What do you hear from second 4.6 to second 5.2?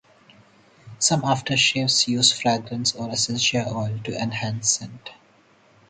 scent.